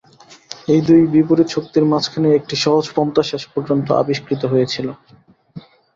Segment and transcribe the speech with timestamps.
[0.67, 4.87] এই দুই বিপরীত শক্তির মাঝখানেই একটি সহজ পন্থা শেষ পর্যন্ত আবিষ্কৃত হয়েছিল।